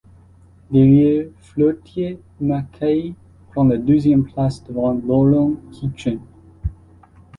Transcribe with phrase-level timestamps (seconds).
[0.71, 3.13] Derrière Floortje Mackaij
[3.51, 6.17] prend la deuxième place devant Lauren Kitchen.